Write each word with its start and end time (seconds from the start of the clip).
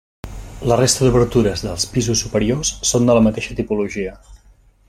La 0.71 0.77
resta 0.79 1.03
d'obertures 1.07 1.63
dels 1.67 1.85
pisos 1.93 2.25
superiors 2.25 2.75
són 2.93 3.09
de 3.11 3.19
la 3.19 3.25
mateixa 3.29 3.59
tipologia. 3.63 4.21